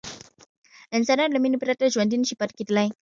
[0.97, 2.87] انسانان له مینې پرته ژوندي نه شي پاتې کېدلی.